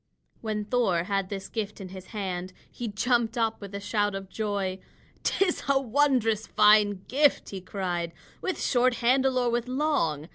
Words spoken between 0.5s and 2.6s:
Thor had this gift in his hand,